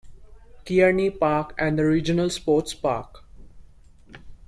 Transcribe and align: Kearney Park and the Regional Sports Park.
Kearney 0.65 1.11
Park 1.11 1.53
and 1.59 1.77
the 1.77 1.85
Regional 1.85 2.31
Sports 2.31 2.73
Park. 2.73 3.23